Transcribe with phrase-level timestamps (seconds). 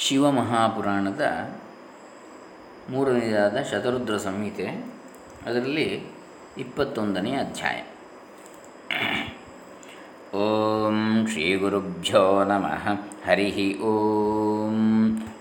[0.00, 1.50] ಶಿವಮಹಾಪುರಾಣದ
[2.90, 4.66] ಮೂರನೆಯದಾದ ಶತರುದ್ರ ಸಂಹಿತೆ,
[5.46, 6.06] ಅದರಲ್ಲಿ
[6.58, 7.82] ಇಪ್ಪತ್ತೊಂದನೇ ಅಧ್ಯಾಯ.
[10.36, 12.88] ಓಂ ಶ್ರೀ ಗುರುಭ್ಯೋ ನಮಃ.
[13.26, 14.78] ಹರಿ ಓಂ.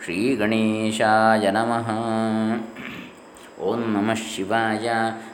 [0.04, 1.90] ಶ್ರೀ ಗಣೇಶಾಯ ನಮಃ.
[3.62, 4.90] ಓಂ ನಮಃ ಶಿವಾಯ.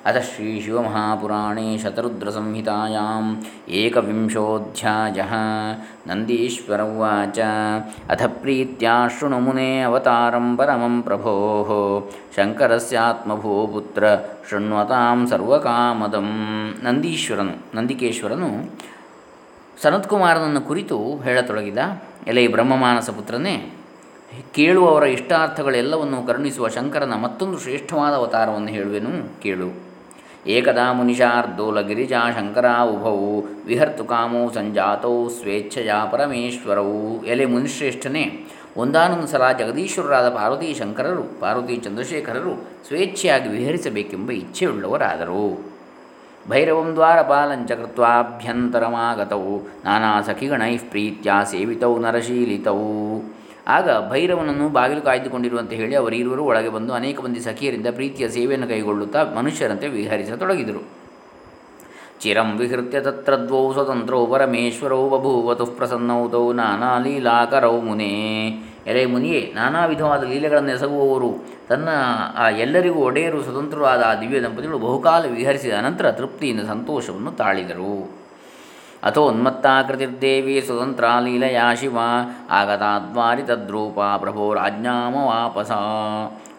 [0.05, 5.33] ಅಥ ಶ್ರೀ ಶಿವಮಹಾಪುರಾಣೇ ಶತರುದ್ರಸಂಹಿತಾಯಾಂ ಏಕವಿಂಶೋऽಧ್ಯಾಯः
[6.07, 7.39] ನಂದೀಶ್ವರ ಉವಾಚ.
[8.09, 11.33] ಅಥ ಪ್ರೀತ್ಯಾ ಶೃಣು ಮುನೇ ಅವತಾರಂ ಪರಮಂ ಪ್ರಭೋ.
[12.35, 14.03] ಶಂಕರಸ್ಯಾತ್ಮಭೂಪುತ್ರ
[14.49, 16.29] ಶೃಣ್ವತಾಂ ಸರ್ವಕಾಮದಂ.
[16.83, 18.49] ನಂದೀಶ್ವರನು, ನಂದಿಕೇಶ್ವರನು
[19.81, 21.77] ಸನತ್ಕುಮಾರನನ್ನು ಕುರಿತು ಹೇಳತೊಡಗಿದ
[22.27, 23.73] ಎಲೆ ಬ್ರಹ್ಮಮಾನಸ ಪುತ್ರನೇ
[24.53, 29.85] ಕೇಳುವವರ ಇಷ್ಟಾರ್ಥಗಳೆಲ್ಲವನ್ನು ಕರುಣಿಸುವ ಶಂಕರನ ಮತ್ತೊಂದು ಶ್ರೇಷ್ಠವಾದ ಅವತಾರವನ್ನು ಹೇಳುವೆನು, ಕೇಳು.
[30.47, 37.25] ಏಕದಾ ಮುನಿಶಾರ್ದೋಲ ಗಿರಿಜಾ ಶಂಕರ ಉಭವು ವಿಹರ್ತು ಕಾಮೋ ಸಂಜಾತೌ ಸ್ವೇಚ್ಛೆಯ ಪರಮೇಶ್ವರವು.
[37.25, 45.75] ಎಲೆ ಮುನಿಶ್ರೇಷ್ಠನೇ, ಒಂದಾನೊಂದು ಸಲ ಜಗದೀಶ್ವರರಾದ ಪಾರ್ವತಿ ಶಂಕರರು, ಪಾರ್ವತಿ ಚಂದ್ರಶೇಖರರು ಸ್ವೇಚ್ಛೆಯಾಗಿ ವಿಹರಿಸಬೇಕೆಂಬ ಇಚ್ಛೆಯುಳ್ಳವರಾದರು.
[46.49, 53.34] ಭೈರವಂ ದ್ವಾರಪಾಲಂಚ ಕೃತ್ವಾಭ್ಯಂತರಮಾಗತವು, ನಾನಾ ಸಖಿಗಣೈಃ ಪ್ರೀತ್ಯ ಸೇವಿತೌ ನರಶೀಲಿತವು
[53.67, 59.87] ಆಗ ಭೈರವನನ್ನು ಬಾಗಿಲು ಕಾಯ್ದುಕೊಂಡಿರುವಂತೆ ಹೇಳಿ ಅವರಿರುವರು ಒಳಗೆ ಬಂದು ಅನೇಕ ಮಂದಿ ಸಖಿಯರಿಂದ ಪ್ರೀತಿಯ ಸೇವೆಯನ್ನು ಕೈಗೊಳ್ಳುತ್ತಾ ಮನುಷ್ಯರಂತೆ
[59.87, 61.05] ವಿಹರಿಸತೊಡಗಿದರು.
[62.21, 68.13] ಚಿರಂ ವಿಹೃತ್ಯ ತತ್ರ ದ್ವೌ ಸ್ವತಂತ್ರೌ ಪರಮೇಶ್ವರೌ ಬಭೂವತು ಪ್ರಸನ್ನೌ ತೌ ನಾನಾ ಲೀಲಾಕರೌ ಮುನೇ.
[68.87, 71.89] ಎಲೆ ಮುನಿಯೇ, ನಾನಾ ವಿಧವಾದ ಲೀಲೆಗಳನ್ನು ಎಸಗುವವರು ತನ್ನ
[72.37, 78.24] ಆ ಎಲ್ಲರಿಗೂ ಒಡೆಯರು ಸ್ವತಂತ್ರವಾದ ಆ ದಿವ್ಯ ದಂಪತಿಗಳು ಬಹುಕಾಲ ವಿಹರಿಸಿದ ಅನಂತರ ತೃಪ್ತಿಯಿಂದ ಸಂತೋಷವನ್ನು ತಾಳಿದರು.
[79.05, 81.97] ಅಥೋ ಉನ್ಮತ್ತಾಕೃತಿರ್ದೇವಿ ಸ್ವತಂತ್ರ ಲೀಲಯಾ ಶಿವ.
[82.49, 83.97] ಆಗತಾದ್ವಾರಿ ತದ್ರೂಪ
[85.25, 85.71] ವಾಪಸ.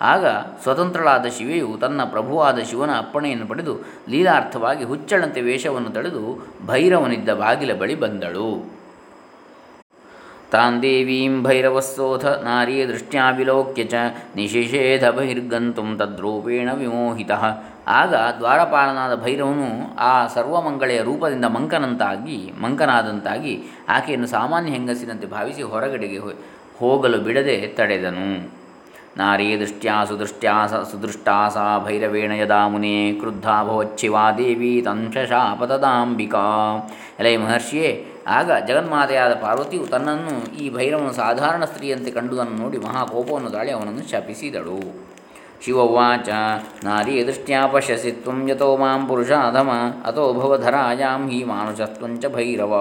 [0.01, 0.27] ಆಗ
[0.63, 3.75] ಸ್ವತಂತ್ರಳಾದ ಶಿವೆಯು ತನ್ನ ಪ್ರಭುವಾದ ಶಿವನ ಅಪ್ಪಣೆಯನ್ನು ಪಡೆದು
[4.09, 8.76] ಲೀಲಾರ್ಥವಾಗಿ ಹುಚ್ಚಳಂತೆ ವೇಷವನ್ನು ತಡೆದು ಭೈರವನಿದ್ದ ಬಾಗಿಲ ಬಳಿ ಬಂದಳು.
[10.53, 13.95] ತಾನ್ ದೇವೀಂ ಭೈರವಸ್ಸೋಥ ನಾರೀ ದೃಷ್ಟ್ಯಾ ವಿಲೋಕ್ಯ ಚ
[14.37, 17.33] ನಿಶಿಷೇಧ ಬಹಿರ್ಗಂತು ತದ್ರೂಪೇಣ ವಿಮೋಹಿತ
[17.89, 23.55] ಆಗ ದ್ವಾರಪಾಲನಾದ ಭೈರವನು ಆ ಸರ್ವಮಂಗಳೆಯ ರೂಪದಿಂದ ಮಂಕನಂತಾಗಿ, ಮಂಕನಾದಂತಾಗಿ
[23.89, 26.19] ಆಕೆಯನ್ನು ಸಾಮಾನ್ಯ ಹೆಂಗಸಿನಂತೆ ಭಾವಿಸಿ ಹೊರಗಡೆಗೆ
[26.79, 28.29] ಹೋಗಲು ಬಿಡದೆ ತಡೆದನು.
[29.17, 36.45] ನಾರೀ ದೃಷ್ಟ್ಯಾ ಸುದೃಷ್ಟ್ಯಾ ಸ ಸುದೃಷ್ಟಾ ಸಾ ಭೈರವೇಣ ಯದಾ ಮುನೇ ಕ್ರುದ್ಧಾ ಭವಚ್ಛಿವಾ ದೇವಿ ತಂಶಶಾಪತದಾಂಬಿಕಾ
[37.21, 37.91] ಎಲೈ ಮಹರ್ಷಿಯೇ
[38.27, 45.07] ಆಗ ಜಗನ್ಮಾತೆಯಾದ ಪಾರ್ವತಿಯು ತನ್ನನ್ನು ಈ ಭೈರವನು ಸಾಧಾರಣ ಸ್ತ್ರೀಯಂತೆ ಕಂಡುದನ್ನು ನೋಡಿ ಮಹಾಕೋಪವನ್ನು ತಾಳಿ ಅವನನ್ನು ಶಪಿಸಿದಳು.
[45.65, 46.29] ಶಿವವಾಚ,
[46.85, 49.71] ನಾರೀ ದೃಷ್ಟ್ಯಾ ಪಶ್ಯಸಿ ತ್ವಂ ಯಥೋ ಮಾಂ ಪುರುಷಾಧಮ,
[50.05, 52.75] ಅಥೋ ಭವಧರಾಯಾಂ ಹಿ ಮಾನುಷತ್ವಂಚ ಭೈರವ.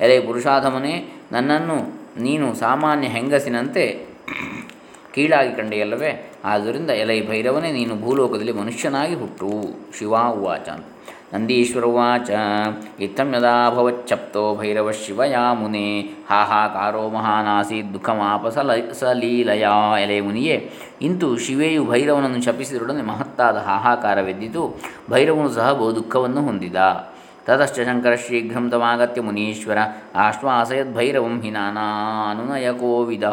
[0.00, 4.09] ಎಲೆ ಪುರುಷಾಧಮನೇ, ನನ್ನನ್ನು ನೀನು ಸಾಮಾನ್ಯ ಹೆಂಗಸಿನಂತೆ
[5.14, 6.32] ಕೀಳಾಗಿ ಕಂಡೆಯಲ್ಲವೇ?
[6.44, 9.50] ಆದ್ದರಿಂದ ಎಲೈ ಭೈರವನೇ, ನೀನು ಭೂಲೋಕದಲ್ಲಿ ಮನುಷ್ಯನಾಗಿ ಹುಟ್ಟು.
[9.98, 10.68] ಶಿವ ಉವಾಚ.
[11.34, 11.84] ನಂದೀಶ್ವರ
[13.70, 16.00] ಭವಚ್ಚಪ್ತೋ ಭೈರವ ಶಿವಯಾ ಮುನೆ.
[16.00, 19.66] ಹಾಹಾಕಾರೋ ಮಹಾನಾಸಿ ದುಃಖಮಾಪ ಸಲ ಸಲೀಲಯ
[20.02, 20.70] ಎಲೆ ಮುನಿಯೇ,
[21.02, 26.76] ಇಂತು ಶಿವೆಯು ಭೈರವನನ್ನು ಶಪಿಸಿದೊಡನೆ ಮಹತ್ತಾದ ಹಾಹಾಕಾರವೆದ್ದಿತು ಭೈರವನು ಸಹ ಬಹು ದುಃಖವನ್ನು ಹೊಂದಿದ.
[27.46, 29.78] ತತಶ್ಚ ಶಂಕರ ಶೀಘ್ರಂ ತಮಾಗತ್ಯ ಮುನೀಶ್ವರ
[30.14, 33.24] ಆಶ್ವಾಸಯದ್ ಭೈರವಂ ಹಿ ನಾನಾನುನಯಕೋವಿದ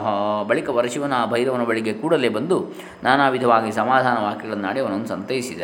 [0.47, 2.67] ಬಳಿಕ ವರಶಿವನ ಭೈರವನ ಬಳಿಗೆ ಕೂಡಲೇ ಬಂದು
[3.03, 5.61] ನಾನಾ ವಿಧವಾಗಿ ಸಮಾಧಾನ ವಾಕ್ಯಗಳನ್ನಾಡಿ ಅವನನ್ನು ಸಂತೈಸಿದ.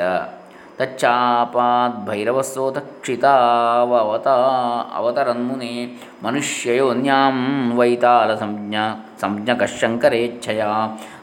[0.78, 4.28] ತಚ್ಚಾಪಾದ್ ಭೈರವಸ್ಸೋತ ಕ್ಷಿತಾವತ
[4.96, 5.74] ಅವತರನ್ಮುನೆ
[6.24, 7.38] ಮನುಷ್ಯಯೋನ್ಯಾಂ
[7.78, 8.76] ವೈತಾಲ ಸಂಜ್ಞ
[9.80, 10.62] ಶಂಕರೇಚ್ಛಯ.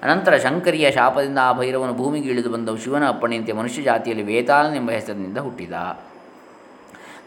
[0.02, 5.72] ಅನಂತರ ಶಂಕರಿಯ ಶಾಪದಿಂದ ಆ ಭೈರವನು ಭೂಮಿಗೆ ಇಳಿದು ಬಂದ ಶಿವನ ಅಪ್ಪಣೆಯಂತೆ ಮನುಷ್ಯ ಜಾತಿಯಲ್ಲಿ ವೇತಾಲನೆಂಬ ಹೆಸರಿನಿಂದ ಹುಟ್ಟಿದ.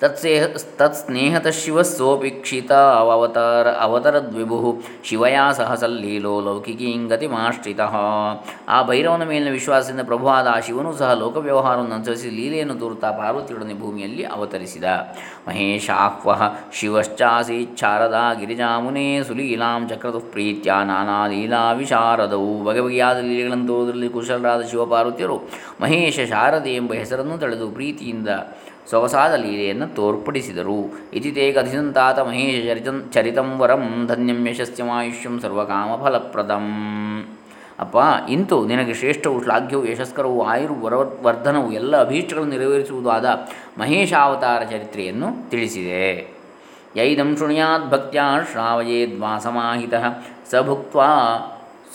[0.04, 0.44] ತತ್ಸೇಹ
[0.78, 1.58] ತತ್ಸ್ನೇಹತಃ
[3.14, 4.58] ಅವತಾರ ಅವತರದ್ವಿಭು
[5.04, 7.82] ಶಿವಯಾ ಸಹ ಸಲ್ಲೀಲೋ ಲೌಕಿಕೀಂಗತಿ ಮಾಶ್ರಿತ
[8.70, 14.84] ಆ ಭೈರವನ ಮೇಲಿನ ವಿಶ್ವಾಸದಿಂದ ಪ್ರಭುವಾದ ಆ ಶಿವನು ಸಹ ಲೋಕವ್ಯವಹಾರವನ್ನು ಅನುಸರಿಸಿ ಲೀಲೆಯನ್ನು ತೋರುತ್ತಾ ಪಾರ್ವತಿಯೊಡನೆ ಭೂಮಿಯಲ್ಲಿ ಅವತರಿಸಿದ.
[15.48, 16.32] ಮಹೇಶಾಕ್ವ
[16.74, 22.64] ಶಿವಶ್ಚಾಸೀಚ್ಛಾರದಾ ಗಿರಿಜಾಮುನೇ ಸುಲೀಲಾಂ ಚಕ್ರದು ಪ್ರೀತ್ಯ ನಾನಾ ಲೀಲಾ ವಿಶಾರದವು.
[22.64, 25.40] ಬಗೆ ಬಗೆಯಾದ ಲೀಲೆಗಳನ್ನು ತೋರುವುದರಲ್ಲಿ ಕುಶಲರಾದ ಶಿವಪಾರ್ವತಿಯರು
[25.82, 28.30] ಮಹೇಶ ಶಾರದೆ ಎಂಬ ಹೆಸರನ್ನು ತಳೆದು ಪ್ರೀತಿಯಿಂದ
[28.92, 30.80] ಸೊಗಸಾದ ಲೀಲೆಯನ್ನು ತೋರ್ಪಡಿಸಿದರು.
[31.14, 36.68] ಇತಿ ತೇ ಕಥಿಸಂತಾತ ಮಹೇಶ ಚರಿತಂ ಚರಿತಂ ವರಂ ಧನ್ಯಂ ಯಶಸ್ಯಮಾಯುಷ್ಯಂ ಸರ್ವಕಾಮಫಲಪ್ರದಂ.
[37.80, 37.96] ಅಪ್ಪ,
[38.30, 43.26] ಇಂತು ನಿನಗೆ ಶ್ರೇಷ್ಠವು ಶ್ಲಾಘ್ಯವು ಯಶಸ್ಕರವು ಆಯುರ್ ವರ ವರ್ಧನವು ಎಲ್ಲ ಅಭೀಷ್ಟಗಳನ್ನು ನೆರವೇರಿಸುವುದಾದ
[43.78, 46.04] ಮಹೇಶಾವತಾರ ಚರಿತ್ರೆಯನ್ನು ತಿಳಿಸಿದೆ.
[46.96, 49.94] ಯೈದಂ ಶೃಣುಯಾತ್ ಭಕ್ತ್ಯಾ ಶ್ರಾವಯೇದ್ವಾಸಮಾಹಿತ
[50.52, 51.10] ಸ ಭುಕ್ತ್ವಾ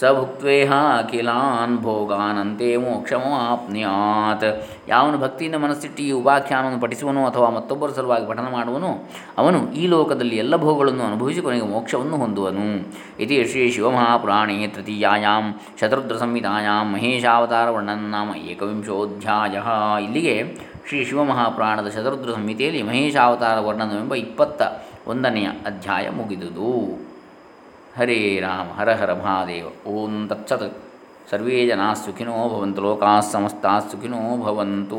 [0.01, 4.45] ಸ ಭುಕ್ತ್ವೇಹ ಅಖಿಲಾನ್ ಭೋಗಾನಂತೆ ಮೋಕ್ಷಮಾಪ್ನುಯಾತ್.
[4.89, 8.91] ಯಾವನು ಭಕ್ತಿಯಿಂದ ಮನಸ್ಸಿಟ್ಟು ಈ ಉಪಾಖ್ಯಾನವನ್ನು ಪಠಿಸುವನು ಅಥವಾ ಮತ್ತೊಬ್ಬರ ಸಲುವಾಗಿ ಪಠನ ಮಾಡುವನು,
[9.39, 12.69] ಅವನು ಈ ಲೋಕದಲ್ಲಿ ಎಲ್ಲ ಭೋಗಗಳನ್ನು ಅನುಭವಿಸಿ ಕೊನೆಗೆ ಮೋಕ್ಷವನ್ನು ಹೊಂದುವನು.
[13.21, 15.47] ಇತಿ ಶ್ರೀ ಶಿವಮಹಾಪುರಾಣೇ ತೃತೀಯಾಂ
[15.81, 19.57] ಶತರುದ್ರ ಸಂಹಿತಾಯಾಂ ಮಹೇಶಾವತಾರ ವರ್ಣನ ನಾಮ ಏಕವಿಂಶೋಧ್ಯಾಯ.
[20.05, 20.37] ಇಲ್ಲಿಗೆ
[20.89, 24.63] ಶ್ರೀ ಶಿವಮಹಾಪುರಾಣದ ಶತರುದ್ರ ಸಂಹಿತೆಯಲ್ಲಿ ಮಹೇಶಾವತಾರ ವರ್ಣನವೆಂಬ ಇಪ್ಪತ್ತ
[25.07, 26.73] ಒಂದನೆಯ ಅಧ್ಯಾಯ ಮುಗಿದುದು.
[27.99, 30.77] ಹರೇ ರಾಮ, ಹರ ಹರ ಮಹಾದೇವ, ಓಂ ತತ್ಸತ್.
[31.31, 34.99] ಸರ್ವೇ ಜನಾ ಸುಖಿನೋ ಭವಂತು, ಲೋಕಾಃ ಸಮಸ್ತಾಃ ಸುಖಿನೋ ಭವಂತು.